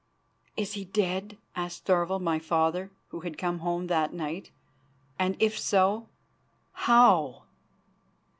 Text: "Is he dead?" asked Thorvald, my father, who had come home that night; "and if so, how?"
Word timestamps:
"Is 0.57 0.73
he 0.73 0.83
dead?" 0.83 1.37
asked 1.55 1.85
Thorvald, 1.85 2.23
my 2.23 2.39
father, 2.39 2.89
who 3.09 3.19
had 3.19 3.37
come 3.37 3.59
home 3.59 3.85
that 3.85 4.11
night; 4.15 4.49
"and 5.19 5.35
if 5.39 5.59
so, 5.59 6.09
how?" 6.73 7.43